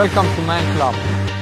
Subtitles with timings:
[0.00, 1.39] Welcome to Man Club.